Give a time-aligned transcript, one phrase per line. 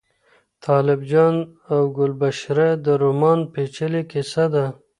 [0.65, 1.35] طالب جان
[1.73, 4.65] او ګلبشره د رومان پېچلې کیسه ده.